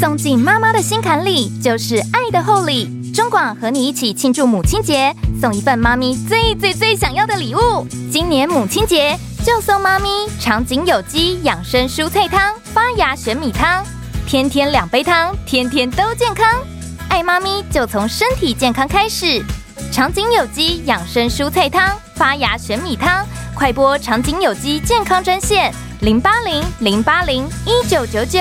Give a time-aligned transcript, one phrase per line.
[0.00, 3.12] 送进妈妈的心坎里，就是爱的厚礼。
[3.12, 7.86] 中广和你一起庆祝母亲节，送一份妈咪最最最想要的礼物。
[8.10, 10.08] 今年母亲节就送妈咪
[10.40, 13.84] 长景有机养生蔬菜汤、发芽玄米汤，
[14.26, 16.46] 天天两杯汤，天天都健康。
[17.08, 19.42] 爱妈咪就从身体健康开始。
[19.92, 23.24] 长景有机养生蔬菜汤、发芽玄米汤，
[23.54, 28.40] 快拨长景有机健康专线零八零零八零一九九九。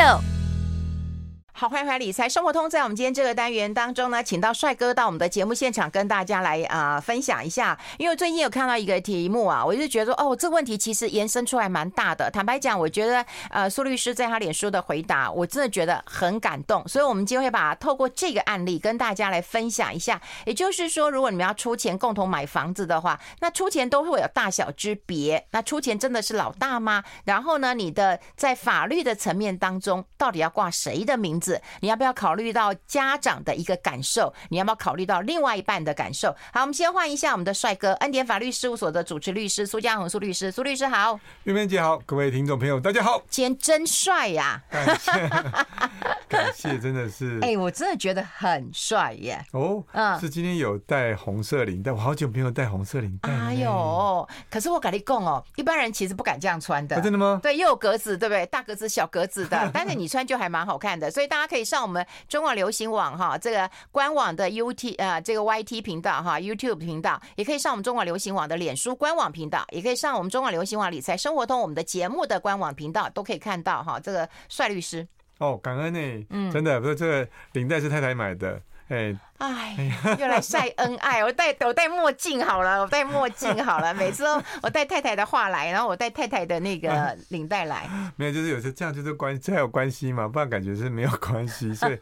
[1.56, 2.68] 好，欢迎回来理财生活通。
[2.68, 7.80] 在我们今天这个单元当中呢，请到帅哥到我们的节目现场，跟大家来啊、分享一下。
[8.00, 12.30] 因为最近有看到一个题目啊，我就觉得说，哦，这个问题其实延伸出来蛮大的。
[12.32, 16.86] 坦白讲，我觉得呃苏律师在他脸书的回答，我真的觉得很感动。
[16.88, 20.20] 所以，我们今天会把透过这个案例跟大家来分享一下。
[20.48, 25.46] 也就是说，如果你们要出钱共同买房子的话，那出钱都会有大小之别。
[25.52, 27.04] 那出钱真的是老大吗？
[27.26, 31.62] 然后呢，你的在法律的层面当中，到底要挂谁的名字？
[31.82, 34.34] 你要不要考虑到家长的一个感受？
[34.50, 36.34] 你要不要考虑到另外一半的感受？
[36.54, 44.64] 好，我们先换一下我们的帅哥，恩典法律事务所的主持律师苏家宏苏律师，苏律师好，玉芬姐好，各位听众朋友大家好，今天真帅呀！
[44.70, 45.12] 感谢，
[46.30, 49.44] 感谢，真的是，哎，我真的觉得很帅耶！
[49.52, 53.30] 哦，嗯，是今天有戴红色领带，我好久没有戴红色领带。
[53.30, 57.40] 哎呦，可是我跟你讲哦，一般人其实不敢这样穿的，真的吗？
[57.44, 58.46] 对，又有格子，对不对？
[58.46, 61.44] 大格子、小格子的， 但是你穿就还蛮好看的，所以大家。
[61.54, 75.08] 可以上我们中广流行网哈，这个官网的 U T 呃这个 Y T 频道哈 YouTube 频道，也可以上我们中广流行网的脸书官网频道，也可以上我们中广流行网理财生活通我们的节目的官网频道，都可以看到哈这个帅律师。
[75.38, 79.16] 哦，感恩呢，嗯，真的不是这个领带是太太买的，哎。
[79.44, 79.78] 哎，
[80.20, 81.24] 又来晒恩爱。
[81.26, 83.94] 我戴我戴墨镜好了，我戴墨镜好了。
[83.96, 87.88] 每次都我带太太的话来，然后我带太太的那个领带来。
[88.16, 91.74] 没有，就是有时这样就是关这还有关系嘛，不然感觉是没有关系。
[91.74, 91.98] 所以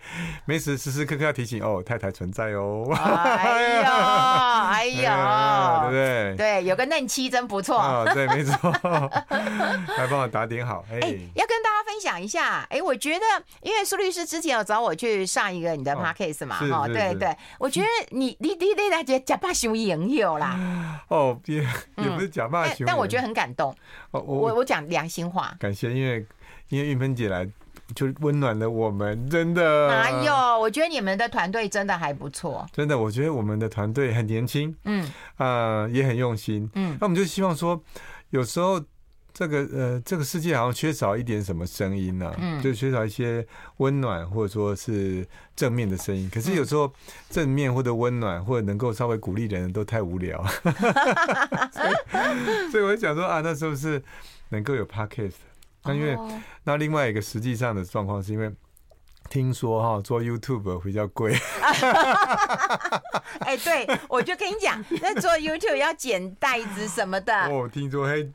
[0.46, 2.88] 没时时时刻刻要提醒哦，太太存在哦。
[2.94, 3.92] 哎呦，
[4.72, 5.02] 哎呦，
[5.82, 6.36] 对不对？
[6.38, 7.78] 对，有个嫩妻真不错。
[7.80, 8.56] 哦，对，没错，
[9.98, 10.84] 还帮我打点好。
[10.92, 11.00] 哎，
[11.36, 12.66] 要跟大家分享一下。
[12.70, 13.26] 哎，我觉得
[13.62, 17.36] 因为苏律师之前有找我去上一个你的 podcast 嘛，哈，对对。
[17.60, 21.58] 我觉得你 你你你大姐假扮熊朋友啦，哦，也
[21.98, 23.76] 也不是假扮熊，但我觉得很感动。
[24.12, 26.26] 我我我讲良心话，感谢，因为
[26.70, 27.46] 因为玉芬姐来
[27.94, 29.88] 就温暖了我们，真的。
[29.90, 30.60] 哪有？
[30.60, 37.82] 我觉得你们的团队真的还不错，真的，我觉得我们的团队很年轻，嗯啊，也很用心，嗯，那我们就希望说，
[38.30, 38.82] 有时候。
[39.34, 42.34] 这个呃，这个世界好像缺少一点什么声音呢？
[42.40, 43.46] 嗯，就缺少一些
[43.78, 46.30] 温暖或者说是正面的声音。
[46.34, 46.92] 可是有时候
[47.30, 50.44] 正面或者温暖或者能够稍微鼓励人都太无聊，
[51.72, 54.02] 所以所以我就想说啊，那是不是
[54.50, 55.34] 能够有 podcast？
[55.84, 56.18] 那因为
[56.64, 58.52] 那另外一个实际上的状况是因为。
[59.32, 61.34] 听说哈做 YouTube 比较贵，
[63.40, 68.34] 哎，对，我就跟你讲，那做 YouTube 要剪袋子什么的，哦，听说很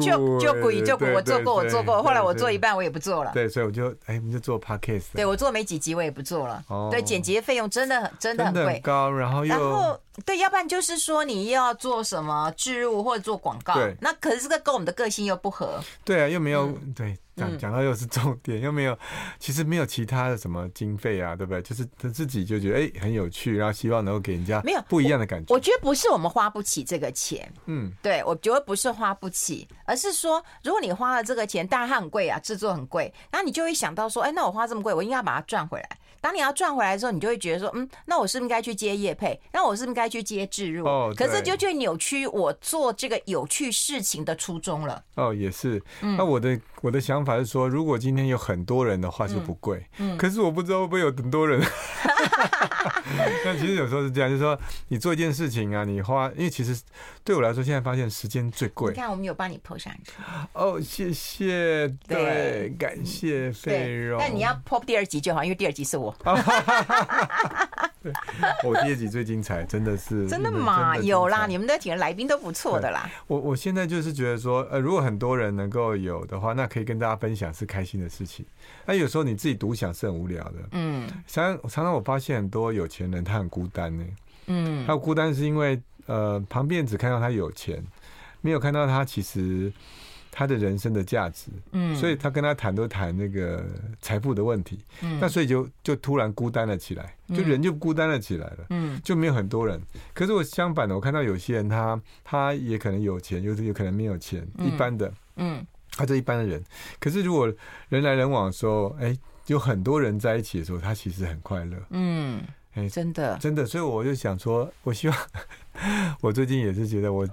[0.00, 6.62] 就就鬼就鬼，我做过我做过，后来我做一半我也不做了，对，所以我就哎，我们就做 Podcast，对我做没几集我也不做了，
[6.92, 10.00] 对，剪辑费用真的很真的很贵，高，然后又。
[10.26, 15.80] 对，要不然就是说你又要做什么置入或者做广告，对，那可是这个跟我们的个性又不合。
[16.04, 18.98] 对啊，又没有、嗯、对讲讲到又是重点，又没有，
[19.38, 21.62] 其实没有其他的什么经费啊，对不对？
[21.62, 25.54] 就是他自己就觉得哎很有趣，然后希望能够给人家没有不一样的感觉我。
[25.54, 35.88] 我觉得不是我们花不起这个钱，嗯，对，我觉得不是花不起，而是说如果你花了这个钱，当然它很贵啊，制作很贵，然后你就会想到说，哎，那我花这么贵，我应该要把它赚回来。
[36.20, 39.40] 当你要赚回来的时候，你就会觉得说，嗯，那我是不是应该去接业配？
[39.52, 40.86] 那我是不是应该去接置入？
[40.86, 45.02] 哦，可是就去扭曲我做这个有趣事情的初衷了。
[45.16, 45.82] 哦，也是。
[46.00, 49.86] 那我的我的想法是说，如果今天有很多人的话就不贵。
[49.98, 50.16] 嗯。
[50.16, 51.60] 可是我不知道会不会有很多人。
[53.44, 54.58] 但其实有时候是这样，就是说
[54.88, 56.80] 你做一件事情啊，你花，因为其实
[57.24, 58.92] 对我来说，现在发现时间最贵。
[58.92, 60.12] 你看，我们有帮你 po 上去。
[60.52, 61.88] 哦，谢谢。
[62.06, 64.16] 对，感谢费肉。
[64.18, 66.14] 那你要 po 第二集就好，因为第二集是我。
[68.64, 70.96] 我第二集最精彩，真的是真的吗？
[70.96, 73.10] 有啦，你们的几个来宾都不错的啦。
[73.26, 78.46] 我我现在就是觉得说，呃，如果很多人能够有的话，那可以跟大家分享是开心的事情。
[78.86, 80.56] 那有时候你自己独享是很无聊的。
[80.72, 84.04] 嗯，常常常我发现很多有钱人他很孤单呢。
[84.46, 87.84] 嗯，他孤单是因为呃旁边只看到他有钱，
[88.40, 89.72] 没有看到他其实。
[90.32, 93.66] 他的人生的价值，嗯，所以他跟他谈都谈那个
[94.00, 99.82] 财富的问题，嗯，那所以就就突然孤单了起来，就人就孤单了起来了，嗯，就没有很多人。
[100.14, 106.62] 可是我相反的，我看到有些人他他也可能有钱，有有可能没有钱，一般的，嗯，他就一般的人。
[106.98, 107.52] 可是如果
[107.88, 109.16] 人来人往的时候，哎。
[109.46, 111.76] 有很多人在一起的时候，他其实很快乐。
[111.90, 112.40] 嗯，
[112.74, 115.16] 哎，真的，真的，所以我就想说，我希望
[116.22, 117.26] 我最近也是觉得我。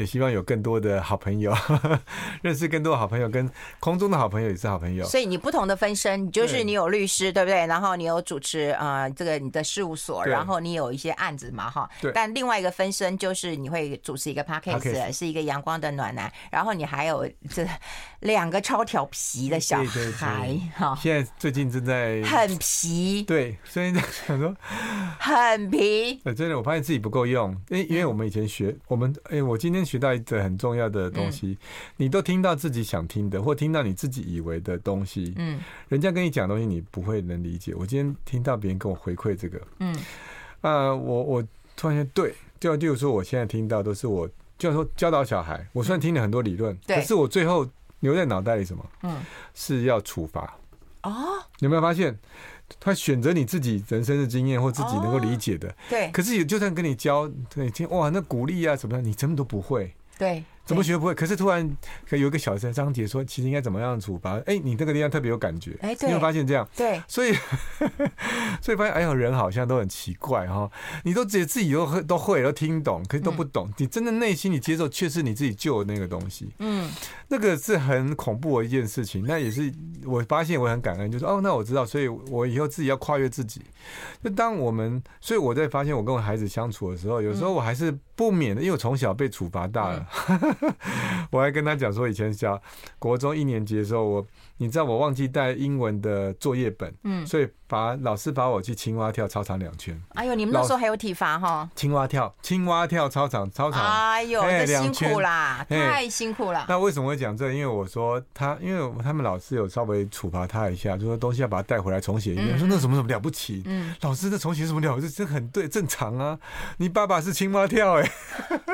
[0.00, 1.54] 也希望有更多的好朋友，
[2.40, 3.46] 认识更多的好朋友，跟
[3.78, 5.04] 空中的好朋友也是好朋友。
[5.04, 7.66] 所以你不同的分身，你就是你有律师，对，不对？
[7.66, 11.86] 然后你有主持啊、呃，这个你的事务所，然后你有一些案子嘛，哈。
[12.00, 12.10] 对。
[12.14, 16.32] 但另外一个分身就是你会主持一个 podcast，是一个阳光的暖男。
[16.50, 17.68] 然后你还有这
[18.20, 19.84] 两个超调皮的小
[20.16, 20.96] 孩，哈。
[20.98, 23.22] 现在最近正在很皮。
[23.24, 24.56] 对，所以在想说
[25.18, 26.18] 很皮。
[26.34, 29.89] 真的，我发现自己不够用，因为因为我们以前学，我们哎，我今天。
[29.90, 31.58] 学到一个很重要的东西，
[31.96, 35.34] 你都听到自己想听的，或听到你自己以为的东西。
[35.36, 37.74] 嗯，人家跟你讲东西，你不会能理解。
[37.74, 39.92] 我今天听到别人跟我回馈这个，嗯，
[40.60, 41.44] 啊，我我
[41.76, 48.86] 突然间对，就就说我现在听到都是我，就像说教导小孩，我虽然听了很多理论，可是我最后留在脑袋里什么？
[49.02, 49.20] 嗯，
[49.54, 50.56] 是要处罚。
[51.02, 52.16] 哦，有没有发现？
[52.78, 56.10] 他选择你自己人生的经验或自己能够理解的，哦、对。
[56.10, 59.94] 可是也就算跟你教，对，听哇，那鼓励啊什么的，你怎么都不会。
[60.18, 60.44] 对。
[60.70, 61.12] 怎么学不会？
[61.12, 61.68] 可是突然
[62.08, 64.40] 可有一个小声章节说，其实应该怎么样处罚？
[64.46, 66.68] 哎，你这个地方特别有感觉，哎，你有发现这样？
[66.76, 67.34] 对，所以
[68.62, 70.70] 所以发现哎呦，人好像都很奇怪哈。
[71.02, 73.68] 你都自己自己都会都会都听懂，可是都不懂。
[73.78, 76.50] 你真的内心你接受，却是你自己旧的那个东西。
[76.60, 76.88] 嗯，
[77.26, 79.24] 那个是很恐怖的一件事情。
[79.26, 79.72] 那也是
[80.04, 83.60] 我发现我很感恩，就是哦，那我知道，所以我以后自己要跨越自己。
[84.22, 90.06] 就当我们，所以我在发现我跟我孩子相处的时候，有时候我还是不免的，因为我从小被处罚大了。
[91.30, 92.60] 我还跟他讲说，以前小
[92.98, 94.26] 国中一年级的时候，我
[94.60, 99.98] 你知道我忘记带英文的作业本，嗯，所以把老师把我去青蛙跳操场两圈。
[100.10, 101.66] 哎呦，你们那时候还有体罚哈？
[101.74, 103.80] 青蛙跳，青蛙跳操场，操场。
[103.82, 106.66] 哎呦，这辛苦啦，太辛苦了。
[106.68, 107.54] 那为什么会讲这个？
[107.54, 112.50] 因为我说他，因为他们老师有稍微处罚他一下，就说东西要把他带回来重写一遍。
[112.52, 113.62] 我说那什么什么了不起？
[113.64, 115.08] 嗯，老师那重写什么了不起？
[115.08, 116.38] 这很对，正常啊。
[116.76, 118.10] 你爸爸是青蛙跳哎，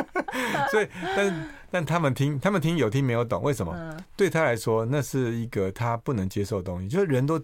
[0.73, 1.49] 所以但。
[1.69, 3.75] 但他们听，他们听有听没有懂，为什么？
[4.17, 6.89] 对他来说，那是一个他不能接受的东西。
[6.89, 7.41] 就是人都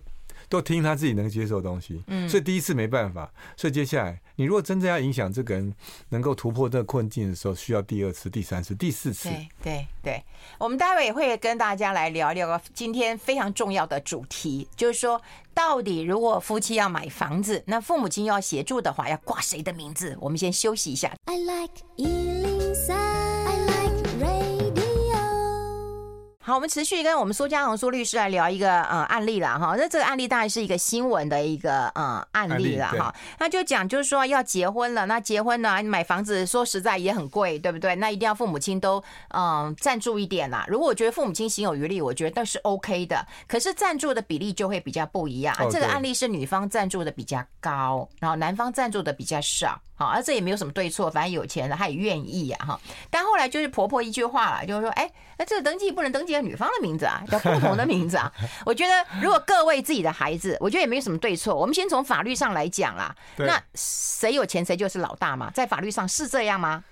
[0.49, 3.33] 都听他自己能接受的东西，嗯所以第一次没办法。
[3.57, 5.73] 所以接下来，你如果真正要影响这个人
[6.09, 9.29] 能够突破这个困境的时候，需要第二次、第三次、第四次。
[9.29, 10.25] 对对对，
[10.59, 15.21] 我们待会也会跟大家来聊聊今天非常重要的主题，就是说，
[15.55, 20.17] 到底如果夫妻要买房子，那父母亲要协助的话，要挂谁的名字？
[20.21, 21.15] 我们先休息一下。
[21.27, 22.52] I like
[26.45, 29.77] 好，我们持续跟我们苏家宏苏律师来聊一个呃案例了哈。
[29.79, 33.15] 那这个案例当然是一个新闻的一个呃案例了哈。
[33.39, 37.95] 那就讲就是说要结婚了，那结婚呢，买房子说实在也很贵，对不对？
[37.95, 40.65] 那一定要父母亲都嗯赞助一点啦。
[40.67, 43.25] 如果我觉得父母亲心有余力，我觉得倒是 OK 的。
[43.47, 45.57] 可是赞助的比例就会比较不一样。
[45.71, 49.81] 这个案例是女方赞助的比较高，然后男方赞助的比较少。
[49.95, 52.81] 好，而这也没有什么对错，反正有钱了他也愿意呀哈。
[53.09, 55.09] 但后来就是婆婆一句话了，就是说，哎，
[55.39, 58.33] 那这个登记不能登记女方的名字啊， 叫共同的名字啊。
[58.65, 61.55] 我觉得如果各位自己的孩子，我觉得也没有什么对错。
[61.55, 63.15] 我们先从法律上来讲啦，
[63.47, 66.83] 那谁有钱谁就是老大嘛，在法律上是这样吗？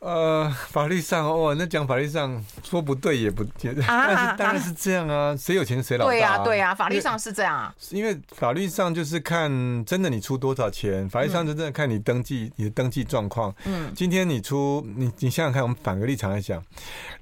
[0.00, 6.10] 呃，法律上哦，那讲法律上说不对也不，但是当然是这样啊，谁有钱谁老大。
[6.10, 7.74] 对呀，对呀，法律上是这样啊。
[7.90, 9.50] 因为法律上就是看
[9.84, 13.54] 真的你出多少钱，法律上真正看你登记你的登记状况。
[13.66, 16.62] 嗯，今天你出你你想想看，我们反个立场来讲，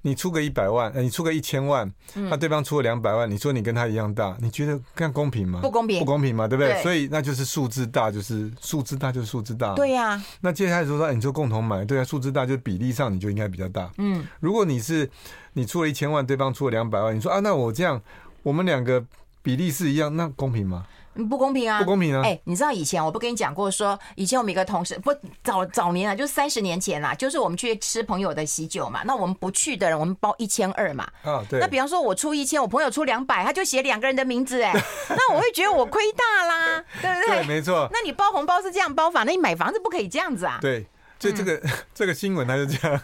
[0.03, 5.59] 你出个一百万，你出个一千万，那对方出了两百万，你说你跟他一样大，你觉得这样公平吗？
[5.63, 6.81] 不公平，不公平嘛，对不对？
[6.81, 9.75] 所以那就是数字大，就是数字大就是数字大。
[9.75, 10.23] 对呀。
[10.43, 12.57] 那接下来说说，你就共同买，对啊，数字大就。
[12.69, 13.91] 比例上你就应该比较大。
[13.97, 15.09] 嗯，如果你是
[15.55, 17.99] 你出了一千万，对方出了两百万，你说啊，那我这样，
[18.43, 19.03] 我们两个
[19.43, 20.85] 比例是一样，那公平吗？
[21.31, 21.81] 不公平啊！
[21.81, 22.23] 不公平啊！
[22.23, 31.09] 哎，你知道以前我不跟你讲过说，以前我们一个同事不早早年啊，就是三十年前啦，就是我们去吃朋友的喜酒嘛，那我们不去的人，我们包一千二嘛。
[31.25, 31.59] 啊，对。
[31.59, 34.73] 那比方说我出一千，我朋友出两百，他就写两个人的名字，哎，
[35.11, 37.39] 那我会觉得我亏大啦，对不对？
[37.39, 37.89] 对，没错。
[37.93, 40.59] 那你包红包是这样包法，那你买房子不可以这样子啊？
[40.61, 40.87] 对。
[41.19, 43.01] 就这个、嗯、 这个新闻，他就这样。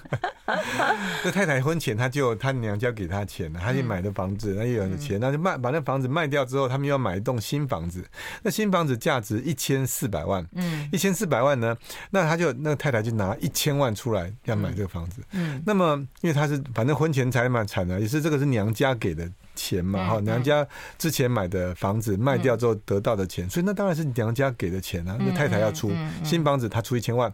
[1.24, 8.04] 这太太婚前，他就他娘家给他钱了，他就买的房子，那又有钱，那就卖把那房子卖掉之后，他们又要买一栋新房子。
[8.42, 11.76] 那新房子价值一千四百万，嗯，一千四百万呢，
[12.10, 15.22] 那他就那个太太就拿一千万出来要买这个房子。
[15.32, 19.28] 嗯，那么因为他是反正婚前财蛮惨的，也是这个是娘家给的。
[19.54, 20.66] 钱嘛，哈，娘家
[20.98, 25.16] 之前买的房子卖掉之后得到的钱，所以那当然是娘家给的钱啊。
[25.20, 25.92] 那太太要出
[26.22, 27.32] 新房子，她出一千万，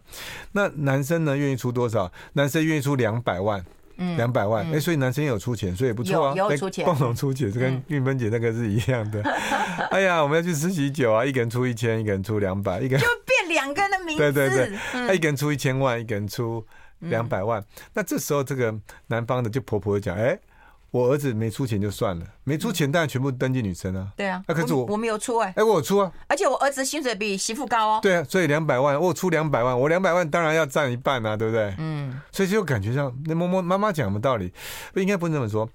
[0.51, 2.11] 那男生呢愿意出多少？
[2.33, 3.63] 男生愿意出两百万，
[4.17, 9.21] 两百万，哎，所以男生也有出钱，所以也不错啊，有出钱，共同出钱，这跟玉芬姐那个是一样的。
[9.91, 16.65] 哎呀，我们要去吃喜酒啊，一个人出一千，一个人出两百，一个人就变两个人的名字，对 对对，他一个人出一千万，一个人出
[16.99, 17.63] 两百万，
[17.93, 18.73] 那这时候这个
[19.07, 20.37] 男方的就婆婆讲，哎。
[20.91, 24.09] 我儿子没出钱就算了，没出钱当然全部登记女生啊。
[24.17, 27.99] 对啊，那可是我我没有出哎，哎我出啊，而且我儿子薪水比媳妇高哦。
[28.01, 31.73] 对啊，所以两百万我出两百万，我两百万当然要占一半啊，对不对？
[31.77, 34.51] 嗯，所以就感觉上那摸摸妈妈讲什么道理，
[34.93, 35.69] 不应该不能这么说。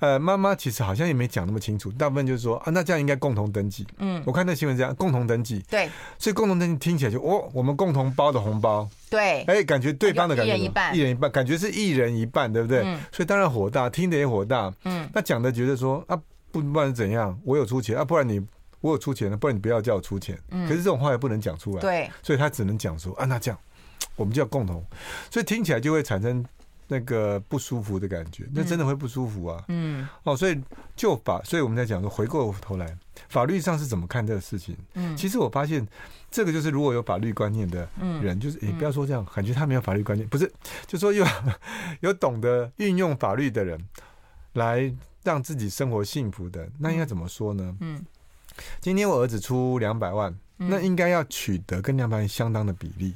[0.00, 3.86] 呃，妈妈其实好像也没讲那么清楚，大部分就是说啊，那这样应该共同登记。
[3.98, 5.62] 嗯，我看那新闻这样，共同登记。
[5.70, 5.88] 对，
[6.18, 8.88] 所以共同登记听起来就哦，我们共同包的红包。
[9.10, 12.80] 对，哎，感觉对方的感觉一人一半，一人一半，感觉是一人一半，对不对？
[12.84, 14.72] 嗯，所以当然火大，听的也火大。
[14.84, 16.18] 嗯，那讲的觉得说啊，
[16.50, 18.40] 不不然怎样，我有出钱啊，不然你
[18.80, 20.38] 我有出钱了，不然你不要叫我出钱。
[20.50, 21.80] 嗯，可是这种话也不能讲出来。
[21.82, 23.60] 对，所以他只能讲说啊，那这样
[24.16, 24.82] 我们就要共同，
[25.30, 26.42] 所以听起来就会产生。
[26.92, 29.64] 那个不舒服的感觉，那真的会不舒服啊。
[29.68, 30.60] 嗯，哦，所以
[30.96, 34.76] 就法，所以我们在讲说，回过头来，法律上是怎么看这个事情？
[34.94, 35.86] 嗯，其实我发现，
[36.32, 37.88] 这个就是如果有法律观念的
[38.20, 40.52] 人，就是也不要说这样，感觉他没有法律观念，不是，
[40.88, 41.24] 就说有
[42.00, 43.80] 有懂得运用法律的人，
[44.54, 44.92] 来
[45.22, 47.76] 让自己生活幸福的，那应该怎么说呢？
[47.78, 48.04] 嗯，
[48.80, 53.14] 今天我儿子出两百万，那应该要取得跟两百万相当的比例，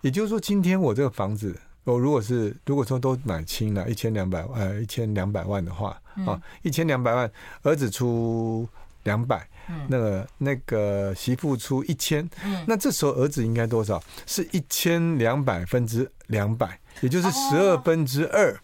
[0.00, 1.56] 也就是说，今天我这个房子。
[1.92, 7.30] 我如果是如果说都买清了，一千两百万，呃，一千两百万的话，啊，一千两百万，
[7.62, 8.68] 儿子出
[9.04, 9.48] 两百，
[9.88, 12.28] 那个那个媳妇出一千，
[12.66, 14.02] 那这时候儿子应该多少？
[14.26, 18.60] 是一千两百分之两百，也就是十二分之二，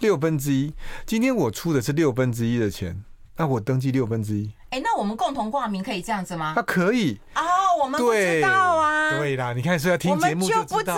[0.00, 0.74] 六分之一。
[1.06, 3.04] 今天我出的是六分之一的钱，
[3.36, 4.50] 那我登记六分之一。
[4.70, 6.52] 哎，那我们共同挂名可以这样子吗？
[6.56, 7.42] 他可以哦，
[7.80, 9.16] 我们不知道啊。
[9.16, 10.96] 对啦，你看是要听节目就不知道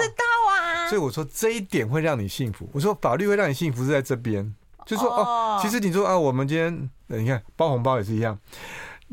[0.86, 0.90] 啊。
[0.90, 2.68] 所以我说这一点会让你幸福。
[2.72, 4.54] 我说法律会让你幸福是在这边，
[4.86, 8.38] 就是说哦，其实你说啊，我们今天你看包红包也是一样，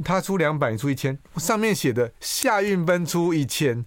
[0.04, 3.86] 他出两百，你出一千，上面写的夏运奔出一千，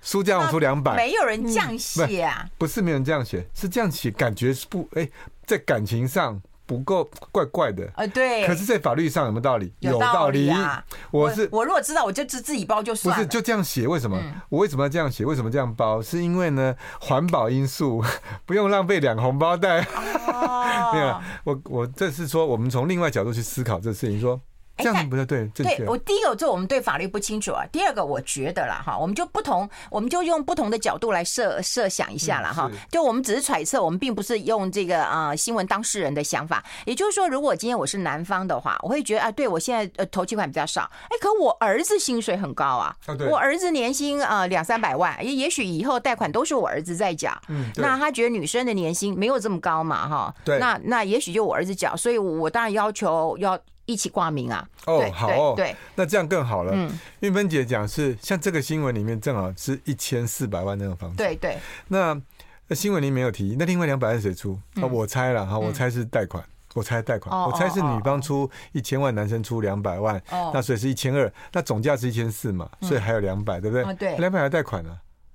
[0.00, 2.48] 苏家我出两百，没有人这样写啊？
[2.56, 5.08] 不是没有人这样写，是这样写，感觉是不哎，
[5.44, 6.40] 在感情上。
[6.68, 8.46] 不够怪怪的，呃，对。
[8.46, 9.72] 可是，在法律上有没有道理？
[9.80, 10.84] 有道理啊！
[11.10, 13.16] 我是我，如果知道，我就自自己包就算了。
[13.16, 13.88] 不是就这样写？
[13.88, 14.20] 为什么？
[14.50, 15.24] 我为什么要这样写？
[15.24, 16.02] 为什么这样包？
[16.02, 18.04] 是因为呢，环保因素，
[18.44, 19.80] 不用浪费两个红包袋。
[20.92, 24.38] 没有，我我这是说，我们从另外角度去思考这事情，说。
[24.78, 27.64] 这样子不太对，对，我第一个，这我们对法律不清楚啊。
[27.72, 32.70] 第二个，我觉得啦，哈，我们就不同，我们就用不同的角度来设设想一下了哈。
[32.90, 36.64] 就我们只是揣测，我们并不是用这个啊新闻当事人的想法。
[36.84, 42.94] 也就是说，如果今天我是男方的话，我会觉得啊，对我现在呃头期款比较少，哎，可我儿子薪水很高啊，
[43.30, 47.36] 我儿子年薪啊两三百万，也也许以后贷款都是我儿子在缴。
[47.48, 50.34] 嗯，那他觉得女生的年薪没有这么高嘛，哈。
[50.44, 50.58] 对。
[50.58, 53.58] 那那也许就我儿子缴，所以我当然要求要。
[53.88, 54.68] 一起挂名啊！
[54.84, 56.72] 哦，好哦，对，那这样更好了。
[56.74, 56.90] 嗯，
[57.20, 61.16] 玉芬姐讲是像这个新闻里面正好是一千四百万那种房子。
[61.16, 61.56] 对对。
[61.88, 62.20] 那
[62.68, 64.60] 那新闻里没有提，那另外两百万谁出？
[64.74, 73.94] 啊，我猜了哈，我猜是贷款，我猜贷款，我猜是女方出一千万，男生出两百万，那所以是一千二，那总价是一千四嘛，所以还有两百，对不对？
[73.94, 74.90] 对，两百还贷款呢。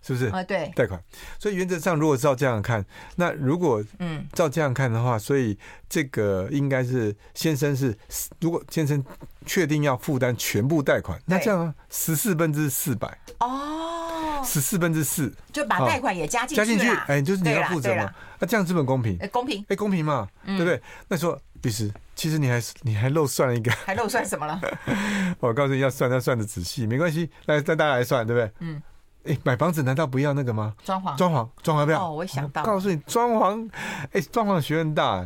[0.06, 0.44] 是不是啊？
[0.44, 1.02] 对，贷款。
[1.40, 5.58] 所以原则上，如果照这样看，那如果嗯照这样看的话，所以
[5.90, 7.98] 这个应该是先生是，
[8.42, 9.04] 如果先生
[9.46, 18.14] 确定要负担全部贷款，那这样啊，十四分之四百哦，十四分之四就把贷款也加进去，加进去，哎，就是你要负责嘛。
[18.40, 19.18] 那这样是不是公平？
[19.32, 20.82] 公平，哎，公平嘛，对不对？
[21.08, 24.60] 那说律师，其实你还是你还漏算了一个，还漏算什么了？
[25.40, 28.52] 我告诉你要算，要算的仔细，没关系，来，带大家来算，对不对？
[28.60, 28.82] 嗯。
[29.26, 30.74] 哎，买房子难道不要那个吗？
[30.84, 32.06] 装潢，装潢，装潢不要。
[32.06, 33.70] 哦，我想到，告诉你，装潢，
[34.12, 35.26] 哎，装潢学问大，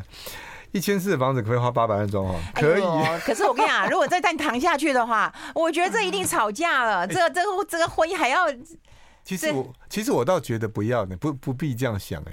[0.71, 2.83] 一千四的房子可以花八百万装潢，可以。
[3.25, 7.07] 可是我跟你讲，如果再再谈下去的话， 我觉得这一定吵架了。
[7.07, 8.45] 这个、这个、这个婚姻还要……
[9.23, 12.21] 其实我，其实我倒觉得不要呢，不不必这样想。
[12.21, 12.31] 哎，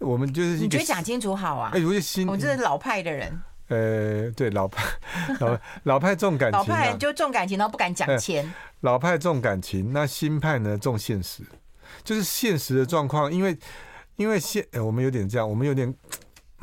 [0.00, 1.70] 我们就是你觉得讲清楚好啊？
[1.72, 3.40] 哎，我是新，我这是老派的人。
[3.68, 4.84] 呃，对，老派，
[5.40, 8.52] 老老派重感情，老派就重感情，然后不敢讲钱。
[8.80, 11.42] 老派重感情，那新派呢重现实，
[12.02, 13.32] 就是现实的状况。
[13.32, 13.56] 因为
[14.16, 15.92] 因为现，我们有点这样，我们有点，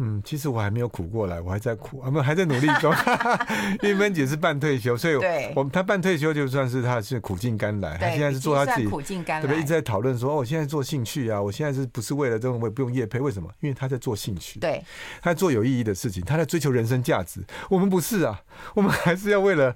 [0.03, 2.91] 嗯，其实我还没有苦过来，我还在苦，我们还在努力中。
[3.83, 5.13] 因为芬姐是半退休，所以
[5.55, 9.61] 我们她半退休就算是她是苦尽甘来，她现在是做她自己苦尽甘来，对不对？
[9.61, 13.19] 一直在讨论说，哦，我现在做兴趣啊，我现在是不是为了这种我也不用业配？
[13.19, 13.47] 为什么？
[13.59, 14.83] 因为她在做兴趣，对，
[15.21, 17.39] 她在做有意义的事情，她在追求人生价值。
[17.69, 18.41] 我们不是啊，
[18.75, 19.75] 我们还是要为了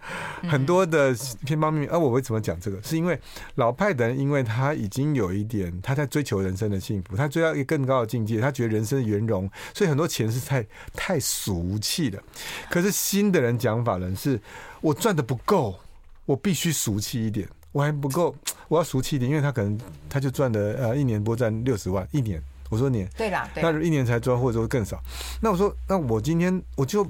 [0.50, 1.15] 很多的
[1.46, 1.89] 偏方面。
[1.89, 2.82] 而、我为什么讲这个？
[2.84, 3.20] 是因为
[3.55, 12.22] 老派的人，因为他已经有一点他在追求人生的幸福，他追到一个更高的境界，他觉得人生的圆融，所以很多钱是太太俗气的。
[12.70, 14.39] 可是新的人讲法呢，是
[14.82, 15.77] 我赚的不够，
[16.25, 18.36] 我必须俗气一点，我还不够，
[18.67, 19.79] 我要俗气一点，因为他可能
[20.10, 22.41] 他就赚的呃一年不赚六十万一年。
[22.72, 25.00] 我说年，对啦，那一年才赚，或者说更少。
[25.39, 27.05] 那我说，那我今天我就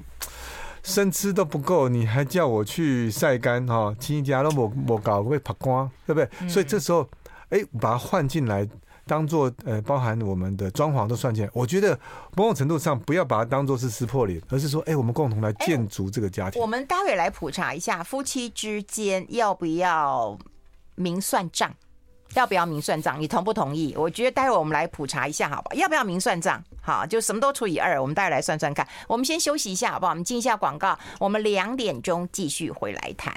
[0.86, 3.92] 生吃都不够，你还叫我去晒干哈？
[3.98, 6.48] 亲家都没没搞会跑光，对不对？
[6.48, 7.08] 所以这时候，
[7.48, 8.66] 哎，把它换进来，
[9.04, 11.50] 当做呃，包含我们的装潢都算进来。
[11.52, 11.98] 我觉得
[12.36, 16.62] 某种程度上，不要把它当做是撕破脸，而是说，哎，我们共同来建筑这个家庭。
[16.62, 20.38] 我们待会来普查一下，夫妻之间要不要
[20.94, 21.74] 明算账？
[22.34, 23.20] 要不要明算账？
[23.20, 23.94] 你同不同意？
[23.96, 25.74] 我觉得待会我们来普查一下，好吧？
[25.74, 26.62] 要不要明算账？
[26.86, 28.00] 好，就什么都除以二。
[28.00, 28.86] 我们大家来算算看。
[29.08, 30.10] 我们先休息一下，好不好？
[30.12, 30.96] 我们进一下广告。
[31.18, 33.34] 我们两点钟继续回来谈。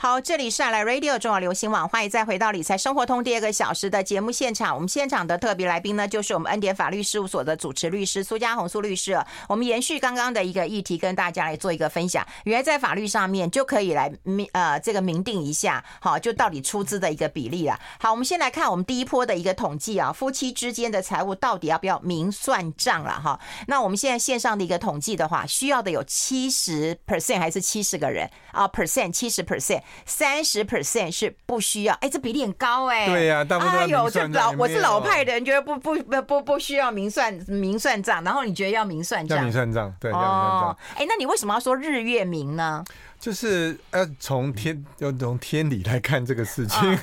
[0.00, 4.72] 好，这里是爱来 Radio 中广流行网，欢迎再回到理财生活通第二个小时的节目现场。
[4.72, 9.20] 我们现场的特别来宾呢，就是我们恩典法律事务所的主持律师苏家红苏律师。
[9.48, 12.24] 我们延续刚刚的一个议题，跟大家来做一个分享。
[12.44, 17.76] 原来在法律上面就可以来明呃这个明定一下，好，就到底出资的一个比例了。
[17.98, 23.40] 好，我们先来看我们第一波的一个统计啊，夫妻之间的财务到底要不要明算账了哈？
[23.66, 29.82] 那我们现在线上的一个统计的话，需要的有七十 percent 还是七十个人啊？percent 七十 percent。
[30.06, 33.06] 三十 percent 是不需要，哎，这比例很高哎。
[33.06, 34.28] 对呀、啊，大部分哎呦，这。
[34.28, 39.38] 老我是老派的人，觉得不不不不不需要明算明算账，然后你觉得要明算账？
[39.38, 40.78] 要明算账，对，要明算账。
[40.96, 42.84] 哎、哦，那你为什么要说日月明呢？
[43.18, 46.78] 就是呃从天要从天理来看这个事情。
[46.78, 46.98] 哦、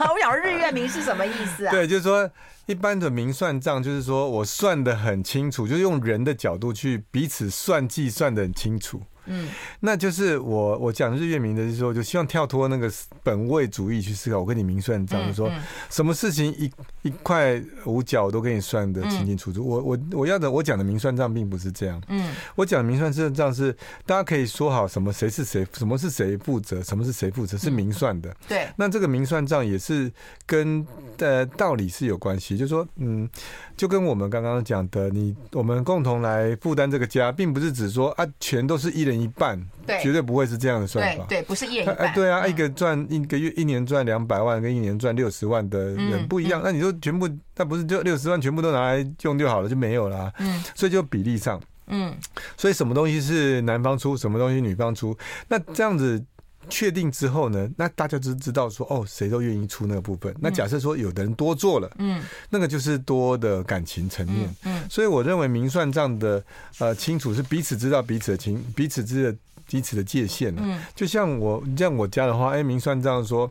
[0.12, 1.70] 我想说日月明是什么意思啊？
[1.72, 2.28] 对，就是说
[2.66, 9.02] 一般的明算账，就是说我算的很清楚，就是用人的角度去彼此算计算的很清楚。
[9.26, 9.48] 嗯，
[9.80, 12.90] 那就是我我讲日月明的，就是说，就希望跳脱那个
[13.22, 14.40] 本位主义去思考。
[14.40, 15.48] 我跟你明算账，就说
[15.88, 16.68] 什么事情一
[17.02, 19.64] 一块五角我都给你算的清清楚楚。
[19.64, 22.02] 我我我要的我讲的明算账并不是这样。
[22.08, 23.72] 嗯，我讲的明算账是
[24.04, 28.34] 大家可以说好什么谁是谁，什么是谁负责，什么是谁负责，是明算的。
[28.48, 30.10] 对，那这个明算账也是
[30.44, 30.84] 跟
[31.18, 33.30] 呃道理是有关系，就是说，嗯，
[33.76, 39.11] 就跟我们刚刚讲的，你我们共同来负担这个家，并不是只说啊，全都是一人。
[39.18, 41.24] 一半，对，绝对不会是这样的算法。
[41.28, 42.12] 对，对，不是一人一半。
[42.14, 46.60] 对啊，一个赚一个月一年赚两百万，跟一年赚六十万的人不一样。
[46.64, 50.32] 那你说全部，那不是就六十万全部都拿来用就好了，就没有了。
[50.38, 52.14] 嗯，所以就比例上，嗯，
[52.56, 55.16] 所以什么东西是男方出，什么东西女方出，
[55.48, 56.24] 那这样子。
[56.68, 60.34] 确定之后呢，那大家就知道说，哦，谁都愿意出那个部分。
[60.40, 66.42] 那假设说有的人多做了，嗯，那个就是多的感情层面，嗯，所以我认为明算账的
[66.78, 73.50] 呃清楚是彼此知道彼此的情，彼此之的彼此的界限，嗯，就像我像我家的话，哎，明算账说，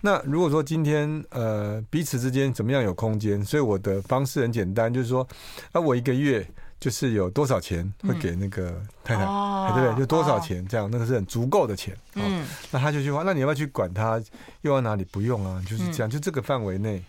[0.00, 5.26] 那如果说今天呃彼此之间怎么样有空间，所以我的方式很简单，就是说，
[5.72, 6.46] 啊，我一个月。
[6.82, 10.00] 就是有多少钱会给那个太太，对不对？
[10.00, 11.96] 就多少钱这样，那个是很足够的钱。
[12.14, 14.20] 嗯，那他就去花，那你要不要去管他
[14.62, 15.04] 用到哪里？
[15.04, 17.00] 不用啊，就是这样，就这个范围内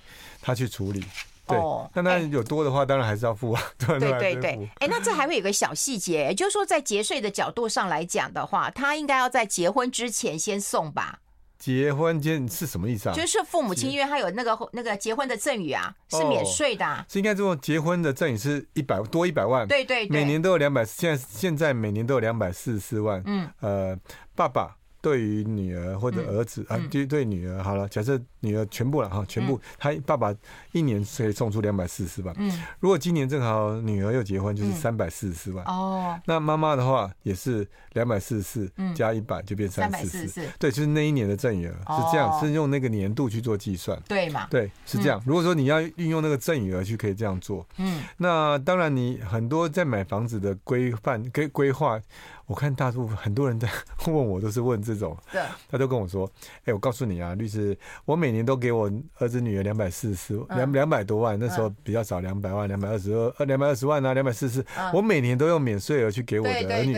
[0.44, 1.04] 他去处理。
[1.48, 1.58] 对，
[1.96, 3.62] 那那有多的话，当然还是要付啊。
[3.80, 4.70] 对对对。
[4.76, 11.18] 哎，那这还会有个小细节，也就是说，在节税的角度上来讲的话，他应该要在结婚之前先送吧。
[11.58, 13.16] 结婚间是什么意思啊？
[13.16, 17.06] 就是父母亲，因为他有那个那个结婚的赠与啊，是免税的、啊。
[17.10, 23.22] 是应该这么，结婚的赠与是一百多一百万，对对对，每年都有两百，现在现在每年都有两百四十四万。
[23.26, 23.98] 嗯，呃，
[24.36, 24.76] 爸爸。
[25.04, 30.36] 对于女儿或者儿子、嗯、啊，对对女儿好了，假设女儿全部了哈，全部，他爸爸
[30.74, 32.36] 一年可以送出两百四十四万。
[32.38, 35.64] 嗯，如果今年正好女儿又结婚，就是三百四十四万。
[35.66, 40.42] 哦，那妈妈的话也是两百四十四加一百就变三百四十四。
[40.60, 43.98] 对，就是那一年的赠与额是这样，是用那个年度去做计算。
[44.08, 44.46] 对嘛？
[44.50, 45.24] 对，是这样。
[45.26, 47.66] 如果说你要运用那个赠与额去可以这样做。
[47.78, 52.00] 嗯，那当然你很多在买房子的规范跟规划。
[52.46, 53.70] 我看大部分很多人在
[54.06, 56.30] 问我，都是问这种，对，他都跟我说，
[56.66, 66.98] 哎，我告诉你啊，律师，我每年都给我儿子女儿两百四十两两百多万，那时候比较少，两百万，两百二十二，两百二十万啊，两百四十，我每年都用免税额去给我的儿女，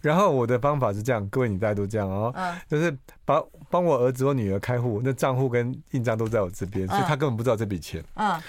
[0.00, 2.34] 然后我的方法是这样，各位你大家都这样哦，
[2.68, 8.40] 就是把帮我儿子或女儿开户，那账户跟印章都在我这边，所以他根本不知道这笔钱，嗯，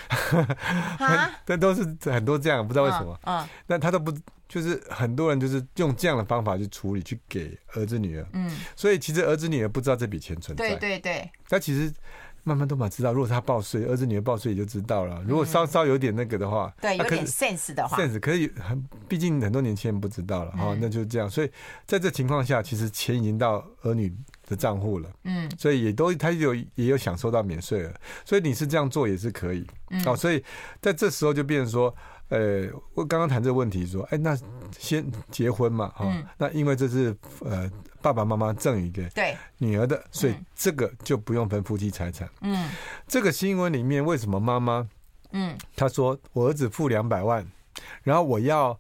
[1.44, 4.14] 但都是很多这样，不知道为什么，嗯，那他都不。
[4.48, 8.26] 就是很多人就是用这样的方法去处理，去给儿子女儿。
[8.32, 10.70] 嗯，所以其实儿子女儿不知道这笔钱存在。
[10.70, 11.30] 对对对。
[11.50, 11.94] 那其实
[12.48, 15.22] 慢慢都嘛知道，如果他报税，儿子女儿报税也就知道了。
[15.28, 21.30] 如果稍稍有点那个的话，对，有点 sense 的话，sense 可以很，毕竟很多年轻人不知道了哈，那就是这样。
[21.30, 21.52] 所以
[21.86, 24.16] 在这情况下，其实钱已经到儿女
[24.48, 25.10] 的账户了。
[25.26, 29.68] 嗯，所以也都他有也有享受到免税了，所以你是这样做也是可以。
[29.90, 30.42] 嗯，好，所以
[30.82, 31.94] 在这时候就变成说。
[32.30, 34.38] 呃，我刚刚谈这个问题，说，哎，那
[34.78, 39.10] 先结婚嘛，哈，那因为这是呃爸爸妈妈赠予给
[39.58, 42.30] 女儿的，所以这个就不用分夫妻财产。
[42.42, 42.70] 嗯，
[43.08, 44.88] 这个新闻里面为什么妈妈，
[45.32, 47.46] 嗯，她说我儿子付两百万，
[48.04, 48.78] 然后我要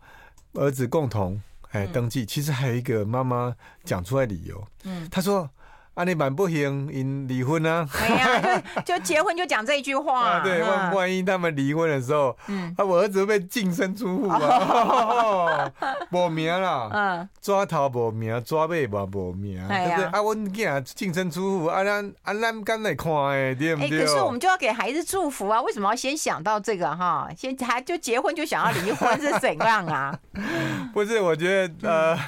[0.53, 5.49] 儿子共同哎登记，其实还有一个妈妈讲出来理由，嗯，她说。
[5.97, 7.87] 啊，你蛮不行，因离婚啊？
[7.99, 10.29] 哎呀，就结婚就讲这一句话。
[10.37, 15.67] 啊，对，万万一他们离婚的时候，嗯，啊，我儿子会被净身出户啊，
[16.13, 20.05] 无名了，嗯，抓头无名，抓尾嘛无名，对不对？
[20.11, 24.01] 啊，我囝净身出户，啊，咱啊，咱敢来看诶，对不对？
[24.01, 27.27] 可是我们就要给孩子祝福啊，为什么要先想到这个哈？
[27.35, 30.15] 先还就结婚就想要离婚是怎样啊？
[30.93, 32.19] 不是，我觉得呃，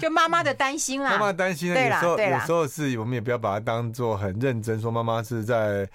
[0.00, 3.15] 就妈妈的担心啦，妈妈担心，对啦，有时候有时候是我们。
[3.16, 5.88] 也不要把它当做很认真，说妈妈是在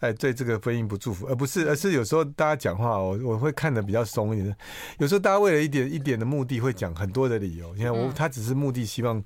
[0.00, 4.56] 哎对这个婚姻不祝福，而不是，而是有时候大家讲话，我我会看的比较松一点。
[4.98, 7.74] 有时候大家为了一点一点的目的，会讲很多的理由。
[7.74, 9.22] 你看我，他只是目的希望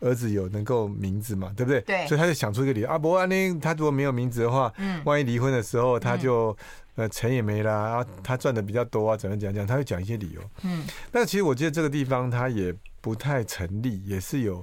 [0.00, 1.80] 儿子有能够名字嘛，对不对？
[1.82, 2.06] 对。
[2.06, 6.56] 所以他就想出一个理由啊，不过呢，他如果没有名字的话，嗯，万一离婚的时候，他就
[6.94, 9.66] 呃钱也没了啊，他赚的比较多啊，怎么讲讲？
[9.66, 10.40] 他会讲一些理由。
[10.62, 10.84] 嗯。
[11.10, 14.62] 但其实我觉得这个地方他也不太成立，也是有。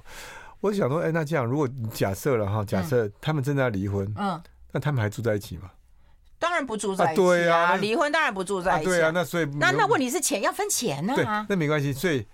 [0.61, 4.41] 我想说，哎，那这样，如果假设了哈，假设他们真的要离婚，嗯，
[4.71, 5.71] 那他们还住在一起吗？
[6.37, 11.13] 当然不住在一起啊，对啊，离婚当然不住在一起，对啊，那所以那那问题是钱要分钱呢？
[11.15, 12.25] 对，那没关系，所以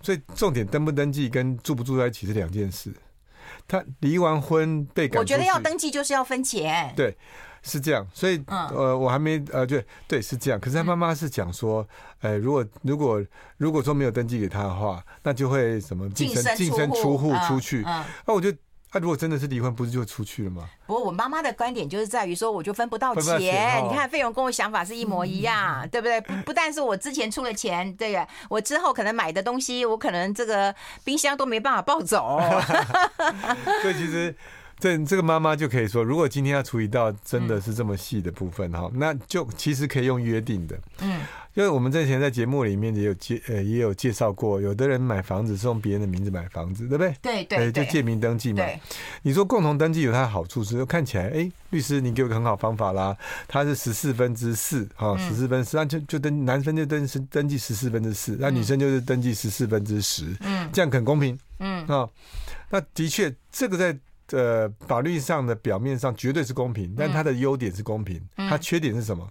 [0.00, 2.92] 所以重点登不登记跟住不住在一起是两件事。
[3.68, 7.16] 他离完婚被赶，我觉得要登记就是要分钱，对。
[7.62, 10.58] 是这样，所以呃，我还没呃，对对是这样。
[10.58, 11.86] 可是他妈妈是讲说，
[12.20, 13.24] 呃，如果如果
[13.56, 17.82] 如果说没有登记给他的话，那就会什么净身净身出户出去。
[18.26, 18.52] 那我就
[18.90, 20.68] 他如果真的是离婚，不是就出去了吗？
[20.86, 23.82] 不过我妈妈的观点就是在于说，我就分不到钱。
[23.84, 26.20] 你看费用跟我想法是一模一样，对不对？
[26.20, 32.40] 不不但是我之前出了钱，对呀，我之后可能买的东西，我可能这个冰箱都没办法抱走。
[33.82, 34.34] 所以其实。
[34.82, 40.76] 这这个妈妈就可以说，如果今天要处理到真的是这么细的部分哈，嗯、那就其实可以用约定的。
[40.98, 41.20] 嗯，
[41.54, 47.14] 因为我们之前在节目里面也有介呃也有介绍过，有的人买房子是用别人的名字买房子，对不对？
[47.22, 48.64] 对对，对，就借名登记嘛。
[49.22, 53.16] 你说共同登记有它的好处是，看起来哎，律师你给我个很好方法啦，
[53.46, 62.08] 它是十四分之四哈，十四分之四，那就就登男生就登是登记十四分之四，那女生就是登记十四分之十，嗯，这样很公平，嗯啊，
[62.68, 63.96] 那的确这个在。
[64.30, 69.28] 呃，法律上的表面上绝对是公平，但它的优点是公平，它缺点是什么？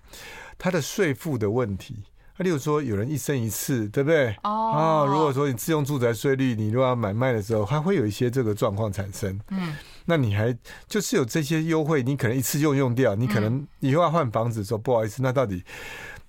[0.58, 1.98] 它的税负的问题。
[2.38, 4.36] 例如说，有人一生一次，对不对？
[4.44, 9.40] 哦，如果说你自用住宅税率，你如果要买卖的时候，它会有一些这个状况产生。
[9.50, 9.76] 嗯，
[10.06, 10.56] 那你还
[10.88, 15.64] 就是有这些优惠，你可能一次就用掉，你可能以后要换房子的时候，不好意思，那到底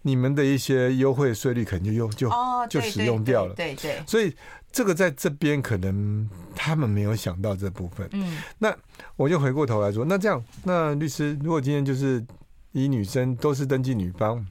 [0.02, 2.30] 你们的一些优惠税率可能就用就
[2.68, 3.54] 就使用掉了。
[3.54, 4.34] 对对，所以。
[4.72, 8.08] 这个在这边可能他们没有想到这部分。
[8.12, 8.74] 嗯，那
[9.16, 12.24] 我就回过头来说，那这样，那律师如果今天就是
[12.72, 14.44] 以女生都是登记女方，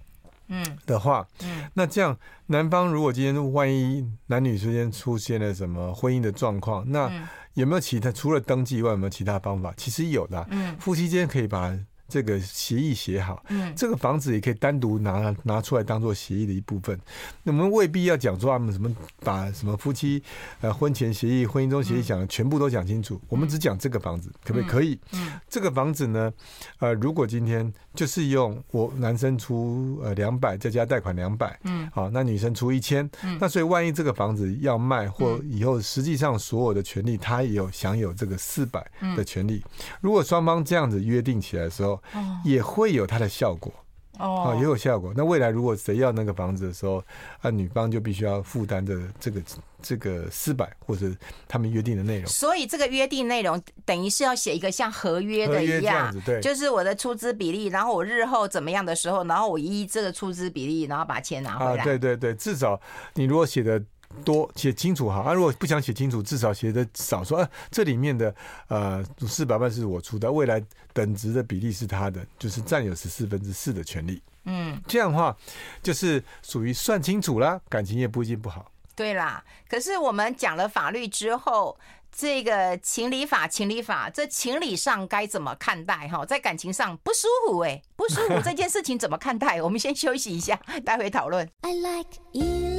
[0.47, 7.11] 嗯的话，嗯，那这样男方如果今天万一男女之间出现了什么婚姻的状况，那
[7.55, 9.73] 有没有其他除了登记以外有没有其他方法？
[9.75, 11.75] 其实有的，嗯，夫妻间可以把。
[12.11, 16.99] 这个协议写好，嗯，这个房子也可以单独拿拿出来当做协议的一部分。
[17.43, 20.21] 那我们未必要讲说他们什么把什么夫妻
[20.59, 23.19] 呃婚前协议、婚姻中协议讲的全部都讲清楚。
[23.29, 24.69] 我们只讲这个房子可不可以？
[24.69, 24.99] 可以。
[25.13, 26.33] 嗯，这个房子呢，
[26.79, 39.63] 呃，如果今天就是用我男生出呃两百再加贷款两百，嗯，好，那女生出一千，嗯，那所以万一这个房子要卖或以后实际上所有的权利，他也有享有这个四百的权利。
[40.01, 42.00] 如果双方这样子约定起来的时候，
[42.43, 43.71] 也会有它的效果，
[44.19, 45.13] 哦，也有效果。
[45.15, 47.03] 那未来如果谁要那个房子的时候，
[47.41, 49.41] 啊，女方就必须要负担的这个
[49.81, 51.09] 这个四百或者
[51.47, 52.27] 他们约定的内容。
[52.27, 61.81] 所以这个约定内容等于是要写一个像合约的一样，对，就是我的出资比例，然后我日后怎么样的时候，然后我依这个出资比例，然后把钱拿回来。
[61.81, 62.79] 啊，对对对，至少
[63.13, 63.81] 你如果写的。
[64.23, 68.33] 多写清楚哈，啊，如果不想写清楚，至少写的少说，啊，这里面的
[68.67, 70.61] 呃四百万是我出的，未来
[70.93, 74.21] 等值的比例是他的，就是占有十四分之四的权利。
[74.45, 75.35] 嗯，这样的话
[75.83, 78.71] 就是属于算清楚了，感情也不一定不好。
[78.95, 81.77] 对啦，可是我们讲了法律之后，
[82.11, 86.25] 这个情理法，情理法，这情理上该怎么看待哈？
[86.25, 89.61] 在感情上不舒服哎、欸，不舒服这件事情怎么看待？
[89.63, 91.47] 我们先休息一下，待会讨论。
[91.61, 92.70] I like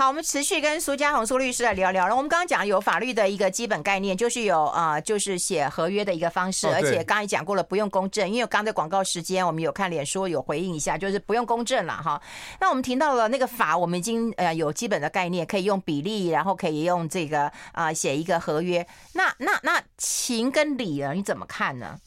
[0.00, 2.04] 好，我们持续跟苏家红苏律师来聊聊。
[2.04, 12.18] 然后我们刚刚讲有法律的一个基本概念，就是有啊、呃，就是写合约的一个方式，而且刚才讲过了，不用公证，因为刚才广告时间我们有看脸书有回应一下，就是不用公证了哈。
[12.58, 18.86] 那我们听到了那个法，我们已经呃有基本的概念，可以用比例，然后可以用这个啊、呃、写一个合约。
[19.12, 21.12] 那那那情跟理呢？
[21.12, 21.98] 你怎么看呢？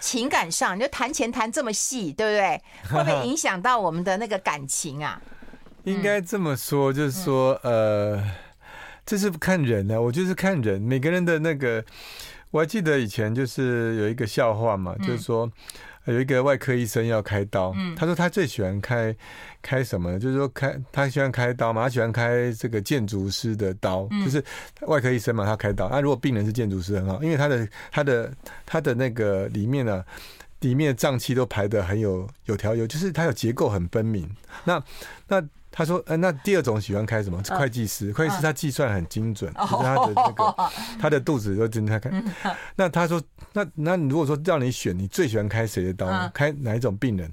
[0.00, 2.62] 情感上，你就谈钱谈这么细，对不对？
[2.90, 5.22] 会不会影响到我们的那个感情啊？
[5.86, 8.20] 应该这么说，就是说，呃，
[9.04, 10.02] 这是看人呢。
[10.02, 11.84] 我就是看人，每个人的那个，
[12.50, 15.48] 我还记得以前就是有一个笑话嘛，就是说
[16.06, 19.14] 有一个外科医生要开刀，他说他最喜欢开
[19.62, 20.18] 开什么呢？
[20.18, 24.44] 就是说开他喜欢开刀嘛，他喜欢开这个建筑师的刀，就是
[24.88, 25.88] 外科医生嘛，他开刀。
[25.88, 28.32] 那如果病人是建筑师很好，因为他的他的
[28.66, 30.04] 他的那个里面呢。
[30.60, 34.28] 里面的脏器都排的很有有条有，就是它有结构很分明。
[34.64, 34.82] 那
[35.28, 37.42] 那他说，呃，那第二种喜欢开什么？
[37.42, 42.24] 会计师，会计师他计算很精准，就是他的那个 他的肚子都真的看。
[42.76, 46.30] 那他说，那那如果说让你选，你最喜欢开谁的刀？
[46.32, 47.30] 开哪一种病人？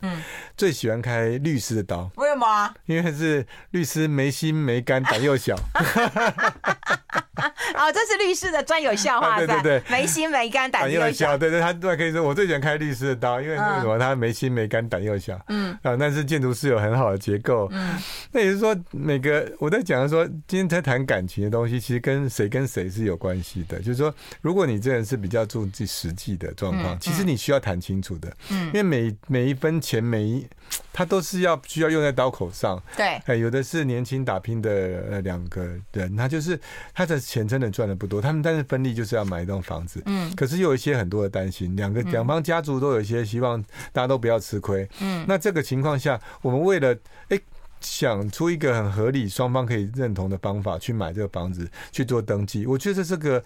[0.58, 2.12] 最喜欢开律师的刀？
[2.18, 2.74] 为什么？
[2.86, 5.56] 因为是律师没心没肝，胆又小。
[7.74, 11.36] 哦，这是律师的专有笑话，对对对，没心没肝，胆又小。
[11.36, 13.98] 对对，他对可以说，我最喜欢开律师的刀，因为为什么？
[13.98, 15.40] 他没心没肝，胆又小。
[15.48, 17.68] 嗯啊，但是建筑师有很好的结构。
[17.72, 17.98] 嗯，
[18.32, 23.80] 那也就是说，每个我在讲说，今天在谈感情的东西，其实跟谁跟谁是有关系的。
[23.80, 28.32] 就是说，如果你这人是比较注重实际的状况，其实你需要谈清楚的。
[28.52, 30.48] 嗯，因为每每一分钱，每一
[30.94, 32.80] 他都是要需要用在刀口上。
[32.96, 34.70] 对，哎，有的是年轻打拼的
[35.10, 36.60] 呃两个人，他就是
[36.94, 37.23] 他的。
[37.26, 46.96] 钱真的赚的不多，他们但是分利就是要买一栋房子，嗯，可是又有一些很多的担心，两个两方家族都有一些希望，大家都不要吃亏，嗯，那这个情况下，我们为了
[47.30, 47.40] 哎
[47.80, 53.44] 想出一个很合理、双方可以认同的方法去买这个房子去做登记，我觉得这个。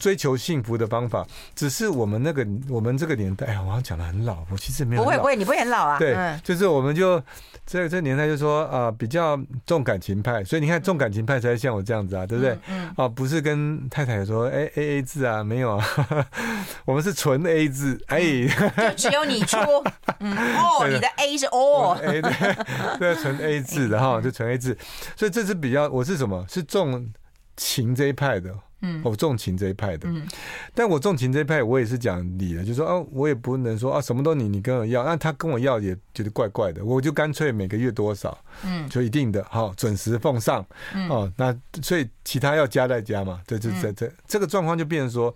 [0.00, 5.02] 追求幸福的方法，只是我们那个我们这个年代，哎，我讲的很老，我其实没有。
[5.04, 5.98] 不会不会，你不会很老啊。
[5.98, 7.22] 对，就是我们就
[7.66, 12.58] 这这年代就说啊、呃，比较重感情派，所以你看重感情派才像我这样子啊，对不对？
[12.68, 12.90] 嗯。
[12.96, 15.86] 哦，不是跟太太说哎 A A 制啊，没有啊，
[16.86, 18.20] 我们是纯 A 制，哎，
[18.88, 19.58] 就只有你出，
[20.20, 22.32] 嗯哦，你的 A 是 O，A 对
[22.98, 24.76] 对，纯 A 制的哈，就纯 A 制，
[25.14, 26.42] 所以这是比较我是什么？
[26.48, 27.12] 是重
[27.56, 28.54] 情这一派的。
[28.82, 30.26] 嗯，我重情这一派的，嗯，
[30.74, 40.64] 但我重情这一派，我也是讲理的，就是说哦，我也不能说啊，什么都你你跟我要，那他跟我要也觉得怪怪的，我就干脆每个月多少，嗯，就一定的哈，准时奉上，
[41.08, 45.34] 哦，那所以其他要加再加嘛，这这这这这个状况就变成说，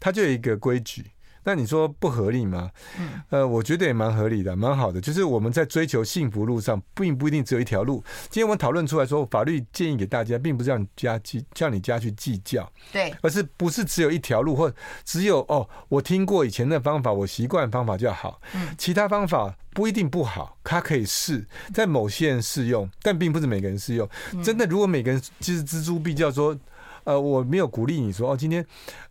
[0.00, 1.04] 他就有一个规矩。
[1.48, 2.68] 那你说不合理吗？
[2.98, 5.00] 嗯，呃，我觉得也蛮合理的，蛮好的。
[5.00, 8.02] 就是我们在追求幸福路上，并不一定只有一条路。
[8.22, 18.40] 今天我们讨论出来说，法律建议给大家，并不是让你家计，叫你家去计较，对，而是不是只有一条路，或只有哦，我听过以前的方法，我习惯方法就好。
[18.52, 24.08] 嗯，其他方法不一定不好，它可以试，在某些人适用，但并不是每个人适用。
[24.42, 26.58] 真的，如果每个人其实錙铢必较，说，
[27.04, 28.66] 呃，我没有鼓励你说哦，今天，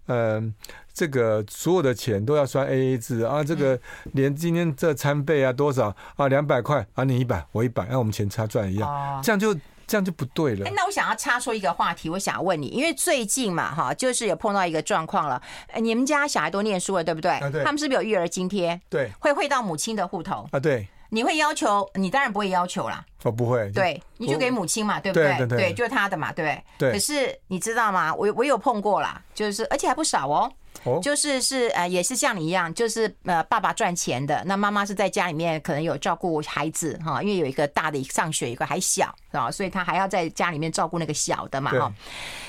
[0.07, 0.53] 嗯、呃。
[0.95, 3.43] 这个所有的钱都要算 A A 制啊！
[3.43, 3.77] 这个
[4.13, 9.53] 连今天这餐费啊多少啊两百块啊你一百我一百，那我们钱差赚一样，这样就
[9.85, 10.65] 这样就不对了。
[10.65, 15.41] 哎，那我想要插说一个话题，我想要问你，因为最近嘛哈，就是有碰到一个状况了。
[15.75, 17.29] 你们家小孩都念书了，对不对？
[17.31, 17.61] 啊，对。
[17.61, 18.79] 他们是不是有育儿津贴？
[18.89, 19.11] 对。
[19.19, 20.59] 会汇到母亲的户头啊？
[20.59, 20.87] 对。
[21.09, 21.85] 你会要求？
[21.95, 23.05] 你当然不会要求啦。
[23.23, 23.69] 哦，不会。
[23.71, 25.45] 对，你就给母亲嘛，对不对？
[25.47, 26.63] 对，就是他的嘛，对不对？
[26.77, 26.91] 对。
[26.93, 28.15] 可是你知道吗？
[28.15, 30.51] 我我有碰过啦，就是而且还不少哦。
[30.83, 39.49] 哦，就是是呃，也是像你一样，就是呃，爸爸赚钱的，那妈妈是在家里面可能有照顾孩子哈，因为有一个大的上学，有一个还小是吧？
[39.49, 41.93] 所以他还要在家里面照顾那个小的嘛哈。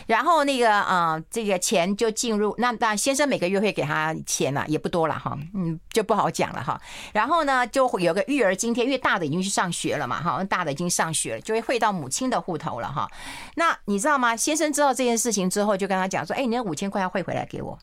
[0.07, 6.81] 然后那个呃，这个钱就进入，那那先生每个月会给他钱了，也不多了哈，嗯，就不好讲了哈。
[7.12, 13.11] 然后呢，就会有个育儿津贴，因为大的已经去上学了嘛哈，大的已经上学了，就会汇到母亲的户头了哈。
[13.55, 14.37] 那你知道吗？
[14.37, 17.79] 先生知道这件事情之后，就跟他讲说：“哎，你那五千块要汇回来给我。”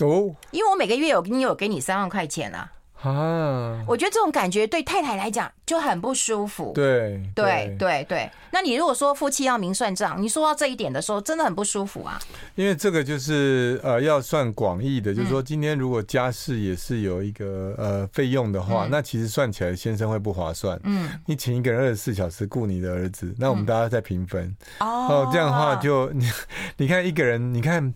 [0.00, 2.70] 哦，因为我每个月有你有给你三万块钱啊，
[3.02, 6.72] 啊，我觉得这种感觉对太太来讲就很不舒服。
[6.74, 12.18] 对对对对，那你如果说夫妻要明算账，你说到这一点的时候，真的很不舒服啊。
[12.54, 20.78] 因为这个就是呃要算广义的，就是说今天如果家事也是有一个呃费用的话，那其实算起来先生会不划算。
[20.84, 24.54] 嗯，你请一个人二十四小时顾你的儿子，那我们大家再平分。
[24.80, 26.30] 哦，这样的话就你
[26.76, 27.94] 你看一个人，你看。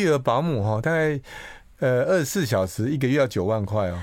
[0.00, 1.20] 育儿保姆哈，大概
[1.80, 3.98] 呃二十四小时一个月要九万块哦，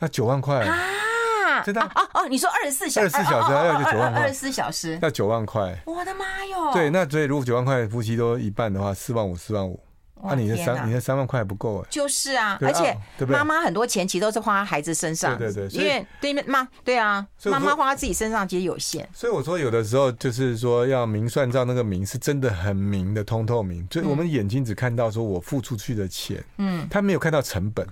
[0.00, 6.72] 那九万块啊，真的哦哦，你说二十四小时，二十四小时要九万块，二十四小时要九万块，我的妈哟！
[6.72, 9.80] 对，那所以如果九万块夫妻都一半的话，四万五，四万五。
[10.22, 11.88] 那你的三，你的三万块还不够哎。
[11.90, 19.08] 就是啊，而且妈妈很多钱其实都是花孩子身上，对对对，因为对妈，对啊，妈妈花自己身上其实有限。
[19.12, 23.86] 所以我说有的时候就是说要明算账，那个明是真的很明的，通透明。
[23.90, 27.86] 所以我们眼睛只看到说我付出去的钱，嗯，他没有看到成本。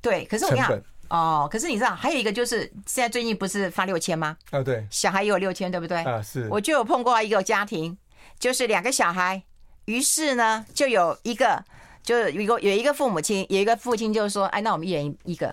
[0.00, 4.36] 对，可是我讲哦，可是你知道还有一个就是现在最近不是发六千吗？
[4.50, 5.98] 啊，对，小孩也有六千，对不对？
[6.04, 6.48] 啊，是。
[6.50, 7.96] 我就有碰过一个家庭，
[8.38, 9.42] 就是两个小孩。
[9.90, 11.64] 于是呢，就有一个，
[12.04, 15.52] 就是有一个有一个父母亲，有一个父亲就说，哎，那我们一人一个，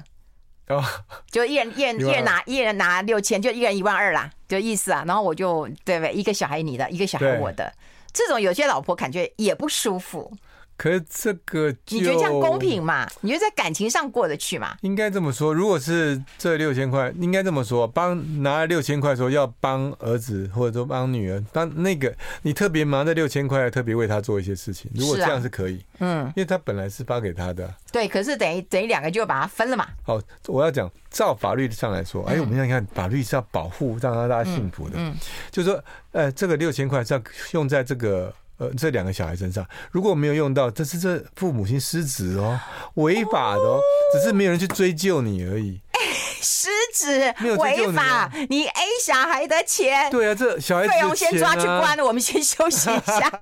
[0.67, 0.83] 哦，
[1.31, 5.03] 就一人一人 一人拿一人拿六千，就一人一万二啦，就意思啊。
[5.07, 6.13] 然后我就对不对？
[6.13, 7.73] 一个小孩你的，一个小孩我的，
[8.13, 10.31] 这种有些老婆感觉也不舒服。
[10.77, 13.07] 可是这个，你觉得这样公平吗？
[13.21, 14.77] 你觉得在感情上过得去吗？
[14.81, 29.87] 应该这么说，如果是这六千块，应该这么说，帮拿了六千块说要帮儿子或者说帮女儿，当那个你特别忙这六千块，特别为他做一些事情，如果这样是可以，嗯，因为他本来是发给他的，对，可是等于等于两个就把它分了嘛。
[30.03, 35.15] 好，我要讲，照法律上来说，哎，我们现在看法律是要保护让大家幸福的，嗯，
[35.49, 37.21] 就是说，呃，这个六千块是要
[37.53, 38.31] 用在这个。
[38.57, 42.59] 呃，这两个小孩身上，如果没有用到，这是这父母亲失职哦，
[42.95, 43.79] 违法的哦，
[44.13, 45.79] 只是没有人去追究你而已。
[46.41, 53.41] 失职，违法，你 A 小孩的钱，对啊，这小孩子费用先抓去关了，我们先休息一下。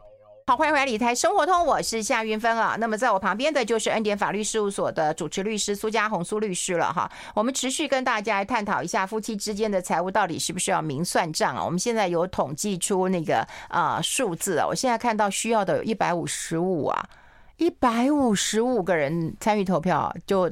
[0.48, 2.74] 好，欢迎回来理财生活通，我是夏云芬啊。
[2.78, 7.06] 那么在我旁边的就是恩典法律事务所的主持律师苏家红苏律师了哈。
[7.34, 11.62] 我们持续跟大家来探讨一下夫妻之间的财务到底是不是要明算账啊？
[11.62, 17.10] 我们现在有统计出那个啊数字啊，我现在看到需要的有一百五十五啊，
[17.58, 20.50] 一百五十五个人参与投票，就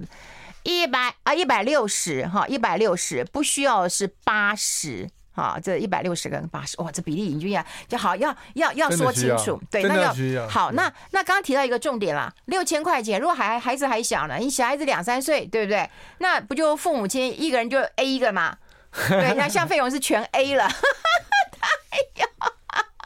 [0.62, 5.08] 一百啊一百六十哈，一百六十不需要是八十。
[5.36, 15.88] 好，这一百六十跟八十，哇，这比例已经要就好，要要要说清楚，对，那要好，那那刚刚提到一个重点啦，六千块钱，如果孩孩子还小呢，你小孩子两三岁，对不对？
[16.18, 18.56] 那不就父母亲一个人就 A 一个嘛？
[19.08, 20.64] 对，那像费用是全 A 了。
[20.64, 22.25] 哎呀！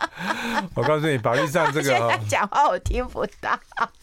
[0.75, 3.59] 我告诉你，法律上这个 讲话我听不到。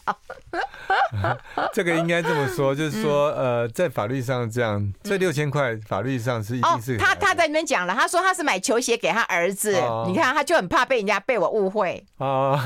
[1.72, 9.72] 这个应该这么说，就是说，呃，在法律上这样，这六千块法律上是一定是他他在那边讲了，他说他是买球鞋给他儿子，
[10.06, 12.04] 你看他就很怕被人家被我误会。
[12.18, 12.64] 啊。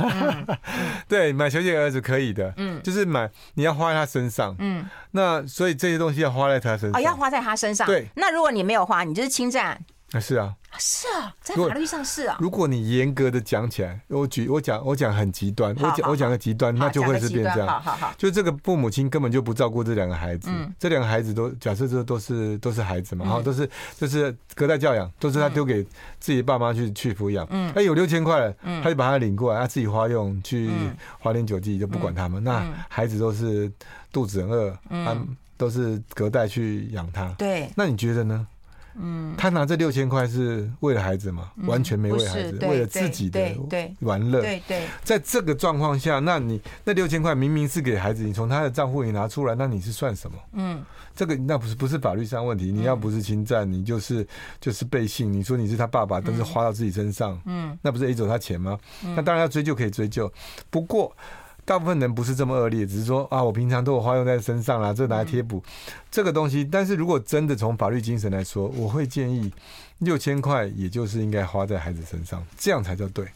[1.09, 8.09] 对，买球鞋给儿子可以的，嗯，就是买你要花在他身上，嗯，那所以这些东西要花在他身上，哦，要花在他身上，对。
[8.14, 10.55] 那如果你没有花，你就是侵占，那是啊。
[10.79, 12.38] 是啊，在法律上是啊。
[12.40, 17.68] 如果你严格的讲起来，我举我讲我讲很极端，我讲我讲个极端，那就会是变这样。
[17.68, 20.48] 好好好，就这个父母亲根本就不照顾这两个孩子，
[20.79, 25.85] 这两个孩子都假设这都是都是孩子嘛，然后都是就是隔代教养，都是他丢给
[26.18, 27.46] 自己爸妈去去抚养。
[27.51, 30.70] 嗯，哎，有六千块了，他就把他领过来，他自己花用去
[31.18, 32.42] 花天酒地，就不管他们。
[32.42, 33.70] 那孩子都是
[34.11, 37.29] 肚子很饿，嗯，都是隔代去养他。
[37.37, 38.46] 对，那你觉得呢？
[38.94, 41.50] 嗯，他拿这六千块是为了孩子吗？
[41.64, 43.55] 完全没为孩子，为了自己的
[44.00, 44.40] 玩乐。
[44.40, 50.37] 对对，在这个状况下，那你那六千块明明是给孩子，你从他的账户里拿出来，那你是算什么？
[50.52, 54.26] 嗯，这个那不是不是法律上问题，你要不是侵占，你就是
[54.61, 55.33] 就是背信。
[55.33, 58.78] 你说你是他爸爸，但是花到自己身上，嗯，那不是 A 走他钱吗？
[59.16, 60.33] 那当然要追究可以追究，
[60.70, 61.14] 不过。
[61.64, 65.62] 大部分人不是这么恶劣，只是说啊，我平常都有花用在身上啦，这拿来贴补
[66.11, 66.64] 这个东西。
[66.64, 69.53] 但是如果真的从法律精神来说，我会建议
[70.03, 73.27] 六千块也就是应该花在孩子身上，这样才叫对。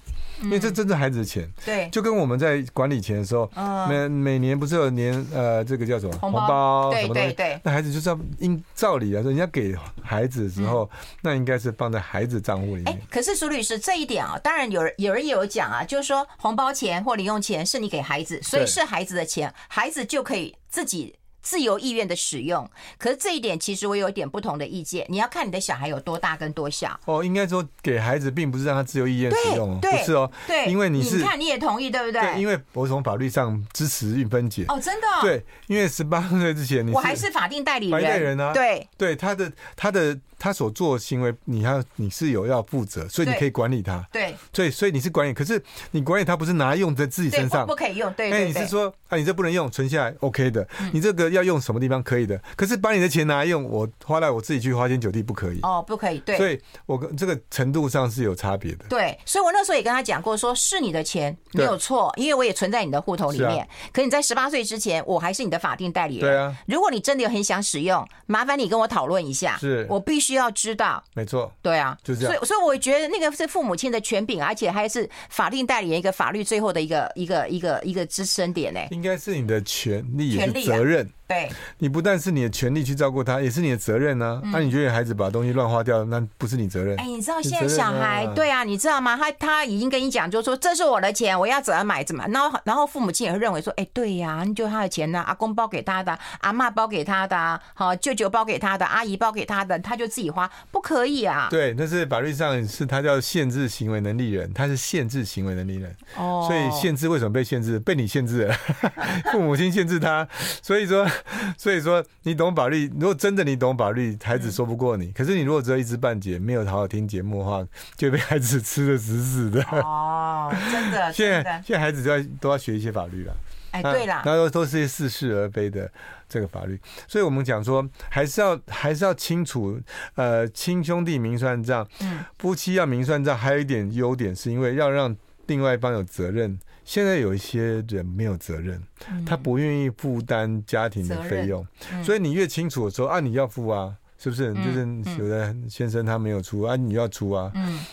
[0.43, 3.51] 因为这真是孩子的钱，对，就跟我们在管理钱的时候，
[3.89, 7.35] 每每年不是有年呃，这个叫什么红包，什么东西？
[7.63, 10.91] 那孩子就是要应照理来说，人家给孩子的时候，
[11.23, 12.89] 那应该是放在孩子账户里面。
[12.89, 21.15] 哎，可是苏律师这一点啊，当然有人有人也有讲啊，就是说红包钱或零用钱是你给孩子，所以是孩子的钱，孩子就可以自己。
[21.47, 25.07] 自由意愿的使用，可是这一点其实我有一点不同的意见。
[25.09, 26.99] 你要看你的小孩有多大跟多小。
[27.05, 30.29] 哦，应该说给孩子并不是让他自由意愿使用，不是哦。
[30.49, 32.21] 对，因为你是你看你也同意对不对？
[32.21, 34.65] 对，因为我从法律上支持运分解。
[34.67, 35.07] 哦，真的。
[35.23, 37.93] 对，因为十八岁之前你我还是法定代理人。
[37.93, 38.53] 法定代理人啊。
[38.53, 44.05] 对对，他的他的他所做的行为，你要你是有要负责，所以你可以管理他。
[44.11, 44.35] 对。
[44.53, 48.13] 所以所以你是管理，可是你管理他不是拿来用在自己身上，不可以用。
[48.15, 48.33] 对。
[48.33, 50.67] 哎，你是说啊，你这不能用，存下来 OK 的。
[50.93, 52.27] 你这个要用什么地方可以？
[52.27, 56.19] 的，可是把你的钱拿来用，我花来我自己去花天酒地不可以哦，不可以。
[56.21, 58.87] 对，所以我跟这个程度上是有差别的。
[58.89, 63.69] 对，所以我那时候也跟他讲过，说是你的钱没有错，因为我也存在你的户头里面。
[63.93, 66.23] 可你在十八岁之前，我还是你的法定代理人。
[66.23, 71.03] 对啊，如果你真的有很想使用，麻烦你跟我讨论一下，是我必须要知道。
[71.15, 72.33] 没错，对啊，就这样。
[72.33, 78.81] 所以，所以我觉得那个是父母亲的权柄，而且还是法定代理人一个法律最后的一个一个一个一个支撑点呢。
[78.91, 81.09] 应该是你的权利权利责任。
[81.29, 84.41] 对，你不但是你的权利去照顾他，也是你的责任呢、啊。
[84.45, 86.97] 那、嗯啊、你觉得孩子把东西乱花掉，那不是你责任？
[86.99, 89.17] 哎，你知道现在小孩，啊对啊，你知道吗？
[89.17, 92.25] 他他已经跟你讲，就是说这是我的钱，我要怎么买怎么。
[92.29, 101.49] 然后然后父母亲也会认为说，哎，对呀、啊，你就他的钱呢、啊，阿公包给他的，阿妈包给他的，好，舅舅包给他的，阿姨包给他的，他就自己花，不可以啊。
[101.51, 105.95] 对，那是法律上是他叫限制行为能力人，他是限制行为能力人。
[106.17, 107.81] 哦，所以限制为什么被限制？
[107.81, 108.55] 被你限制了，
[109.33, 110.27] 父母亲限制他，
[110.63, 111.07] 所以说，
[111.59, 112.05] 所以说。
[112.23, 115.13] 你懂法律，如果真的你懂法律，孩子说不过你。
[115.13, 117.65] 可是你如果只有一知半解，没有好好听节目的话，
[117.97, 119.63] 就被孩子吃的死死的。
[119.63, 121.11] 哦，真的。
[121.15, 123.33] 现在现在孩子都要都要学一些法律了。
[123.71, 125.89] 哎，对啦，那都都是些似是而非的
[126.29, 126.81] 这个法律。
[127.07, 129.81] 所以我们讲说，还是要还是要清楚，
[130.17, 133.39] 呃，亲兄弟明算账，嗯，夫妻要明算账。
[133.39, 136.59] 还有一点优点，是因为要让另外一方有责任。
[136.87, 138.81] 现在有一些人没有责任，
[139.27, 141.67] 他不愿意负担家庭的费用，
[142.05, 144.55] 所以你越清楚的时候啊，你要付啊，是不是？
[144.55, 144.87] 就是
[145.19, 147.51] 有的先生他没有出啊，你要出啊，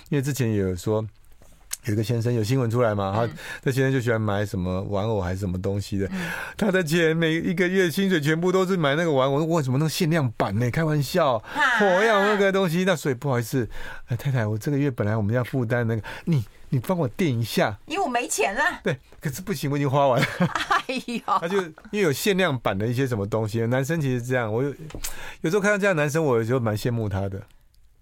[0.10, 1.04] 因为之前也有说
[1.86, 3.34] 有一个先生有新闻出来嘛，他
[3.64, 6.08] 这先生就喜欢买什么玩偶还是什么东西的，
[6.56, 10.70] 他的钱每一个月薪水全部都是买那个玩偶，为什么那限量版呢？
[10.70, 11.44] 开玩笑，
[11.82, 13.68] 我要那个东西，那所以不好意思，
[14.08, 16.44] 太太，我这个月本来我们要负担那个你。
[16.74, 18.63] 你帮我垫一下，因为我没钱了。
[18.84, 20.28] 对，可是不行，我已经花完了。
[20.88, 21.61] 哎呦，他就
[21.91, 24.74] 因为有限量版的一些什么东西，男生其实这样，我有
[25.41, 27.43] 有时候看到这样男生，我就蛮羡慕他的。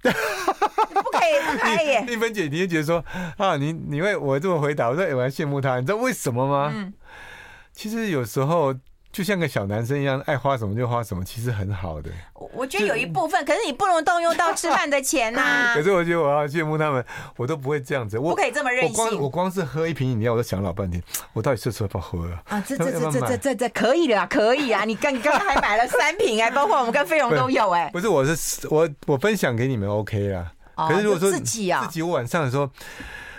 [0.01, 2.05] 不可以，不可以。
[2.05, 3.03] 丽芬姐，你也觉得说
[3.35, 6.71] 啊，你你会我这么回答，我说我还羡慕他，你知道为什么吗？
[6.73, 6.93] 嗯，
[7.73, 8.73] 其实有时候。
[9.11, 12.09] 就像个小男生一样，爱花什么就花什么，其实很好的。
[12.53, 15.73] 我觉得有一部分，可是你不能动用到吃饭的钱呐。
[15.75, 17.03] 可是我觉得我要羡慕他们，
[17.35, 18.17] 我都不会这样子。
[18.17, 18.91] 我不可以这么任性。
[18.91, 21.01] 我光我光是喝一瓶饮料，我都想老半天，
[21.33, 22.41] 我到底是不适合喝啊？
[22.49, 24.83] 啊，这这这这这这这可以的，可以啊！
[24.85, 27.89] 你刚刚刚还买了三瓶哎，包括我们跟飞龙都有哎。
[27.91, 30.51] 不是，我是我我分享给你们 OK 啊。
[30.87, 32.69] 可是如果说自己啊，自己我晚上的时候，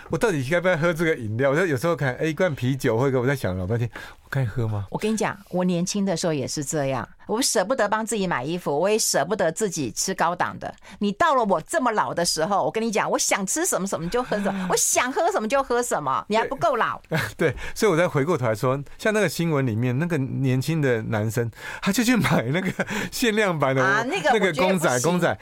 [0.09, 1.51] 我到底该不该喝这个饮料？
[1.51, 3.89] 我有时候看哎，一罐啤酒，或者我在想老半天。
[4.33, 4.87] 该喝吗？
[4.89, 10.73] 我跟你讲，我年轻的时候也是这样，我舍不得帮自己买衣服，我也舍不得自己吃高档的。
[10.97, 16.25] 你到了我这么老的时候，我跟你讲，我想吃什么什么就喝什么， 我想喝什么就喝什么。
[16.29, 16.99] 你还不够老。
[17.37, 21.51] 对，所以我再回过头来说，像那个新闻里面那个年轻的男生，
[21.83, 22.71] 他就去买那个
[23.11, 25.37] 限量版的啊那个那个公仔公仔，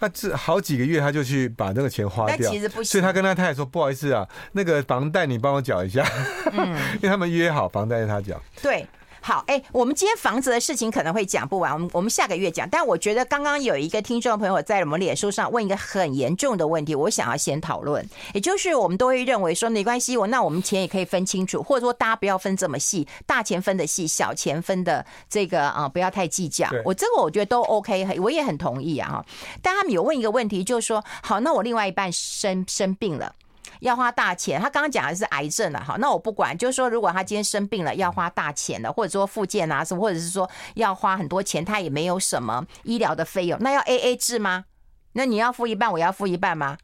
[0.00, 2.50] 他这好几个月他就去把那个钱花掉。
[2.50, 2.84] 其实不行。
[2.84, 6.04] 所以他跟他太太说：“不好意思啊，那个房贷你帮我缴一下。”
[6.52, 8.31] 嗯， 因为他们约好房贷是他缴。
[8.62, 8.86] 对，
[9.20, 12.68] 好，哎、欸，我们今天房子的事情可能会讲不完，我们我们下个月讲。
[12.68, 18.04] 但我觉得刚刚有一个听众朋友在我们脸书上问一个很严重的问题，我想要先讨论，
[18.34, 26.68] 也就是我们都会认为说没关系，我那我们钱也可以分清楚，或者说大家不要分这么细，大钱分的细，小钱分的这个啊不要太计较。
[26.84, 29.26] 我这个我觉得都 OK，我也很同意啊哈。
[29.62, 33.32] 但他们有问一个问题，就是说，好，那我另外一半生生病了。
[33.80, 44.64] 要花大钱，他刚刚讲的是癌症了，好，那我不管，就是说，如果他今天生病了，要花大钱的，或者说复健啊什么，或者是说要花很多钱，他也没有什么医疗的费用，那要 A A 制吗？
[45.12, 46.76] 那你要付一半，我要付一半吗？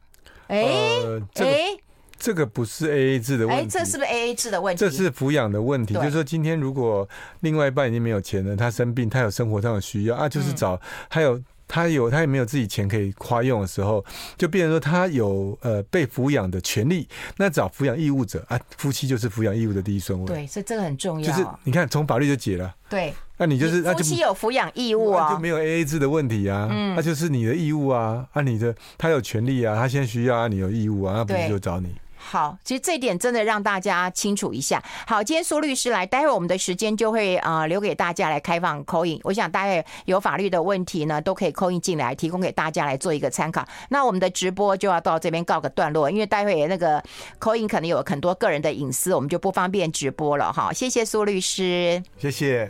[0.47, 1.81] 哎、欸，哎、这
[2.17, 4.79] 这个不是 A A 制的问题，哎、欸，这是不是 A A 制的问题？
[4.79, 7.07] 这是抚养的问题，就是说今天如果
[7.41, 11.41] 另外一半已经没有钱了，他生病，他有生活上的需要啊，就是找、嗯、还有。
[11.69, 14.03] 他有他也没有自己钱可以花用的时候，
[14.35, 17.07] 就变成说他有呃被抚养的权利，
[17.37, 20.25] 那找抚养义务者啊，夫妻就是抚养义务的第一顺位。
[20.25, 21.31] 对，所以这个很重要。
[21.31, 22.75] 就是你看，从法律就解了。
[22.89, 26.67] 对，那你就是夫妻有抚养义务啊，就没有 AA 制的问题啊。
[26.71, 31.93] 嗯，那就是你的义务啊，啊，你的他有权利啊，他现在需要啊，你有义务啊，那不是就找你。
[32.21, 34.83] 好，其实这一点真的让大家清楚一下。
[35.07, 39.19] 好，今天苏律师来，待会我们的时间就会、呃、留给大家来开放口音。
[39.23, 43.65] 我想大家有法律的问题呢，都可以 call in 进来，提供给大家来做一个参考。
[43.89, 47.01] 那我们的直播就要到这边告个段落，因为待会那个
[47.39, 50.51] 口音可能有很多个人的隐私，我们就不方便直播了。
[50.51, 52.67] 哈，谢谢苏律师，谢谢。